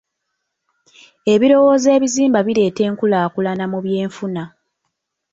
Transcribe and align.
Ebirowoozo 1.33 1.87
ebizimba 1.97 2.39
bireeta 2.47 2.81
enkulaakulana 2.89 3.65
mu 3.71 3.79
by'enfuna. 3.85 4.43